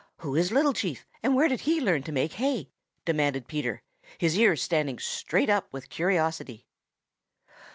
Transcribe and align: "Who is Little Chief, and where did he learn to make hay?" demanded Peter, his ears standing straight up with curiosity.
"Who 0.21 0.35
is 0.35 0.51
Little 0.51 0.73
Chief, 0.73 1.05
and 1.21 1.35
where 1.35 1.47
did 1.47 1.59
he 1.61 1.79
learn 1.79 2.01
to 2.05 2.11
make 2.11 2.33
hay?" 2.33 2.71
demanded 3.05 3.47
Peter, 3.47 3.83
his 4.17 4.35
ears 4.35 4.59
standing 4.63 4.97
straight 4.97 5.47
up 5.47 5.71
with 5.71 5.89
curiosity. 5.89 6.65